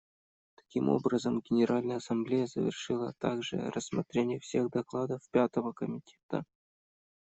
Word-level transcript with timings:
Таким 0.55 0.89
образом, 0.89 1.41
Генеральная 1.47 1.97
Ассамблея 1.97 2.47
завершила 2.47 3.13
также 3.19 3.69
рассмотрение 3.69 4.39
всех 4.39 4.71
докладов 4.71 5.21
Пятого 5.29 5.73
комитета. 5.73 6.43